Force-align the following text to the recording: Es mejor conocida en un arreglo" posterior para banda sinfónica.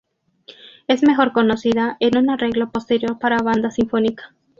Es 0.87 1.03
mejor 1.03 1.31
conocida 1.31 1.95
en 1.99 2.17
un 2.17 2.31
arreglo" 2.31 2.71
posterior 2.71 3.19
para 3.19 3.37
banda 3.43 3.69
sinfónica. 3.69 4.33